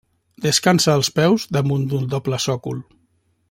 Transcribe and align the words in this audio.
Descansa 0.45 0.95
els 1.01 1.11
peus 1.19 1.45
damunt 1.59 1.85
d'un 1.93 2.11
doble 2.15 2.41
sòcol. 2.49 2.85